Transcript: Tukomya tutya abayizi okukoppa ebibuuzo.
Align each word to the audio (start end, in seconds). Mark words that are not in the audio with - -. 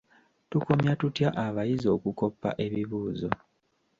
Tukomya 0.51 0.91
tutya 1.01 1.29
abayizi 1.45 1.87
okukoppa 1.95 2.49
ebibuuzo. 2.65 3.29